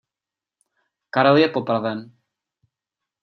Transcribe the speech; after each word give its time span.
Karel 1.17 1.37
je 1.41 1.51
popraven. 1.57 2.01